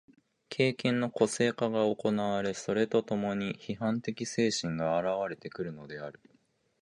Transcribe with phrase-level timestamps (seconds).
[0.49, 6.19] 経験の個性化が行われ、それと共に批判的精神が現われてくるのである。